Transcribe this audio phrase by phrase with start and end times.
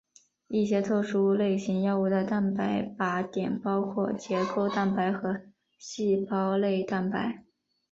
[0.47, 5.41] 一些特殊类型药物的蛋白靶点包括结构蛋白和
[5.77, 7.43] 细胞内蛋白。